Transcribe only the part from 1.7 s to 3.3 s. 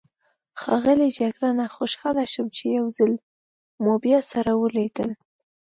خوشحاله شوم چې یو ځلي